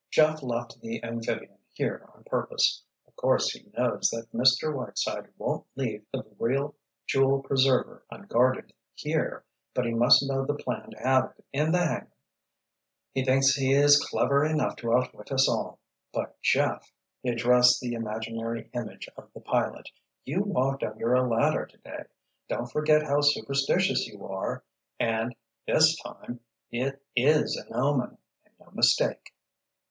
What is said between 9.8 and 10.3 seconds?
he must